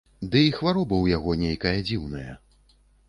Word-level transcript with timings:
Ды 0.35 0.39
і 0.45 0.53
хвароба 0.59 0.95
ў 1.01 1.05
яго 1.17 1.35
нейкая 1.43 1.75
дзіўная. 1.91 2.33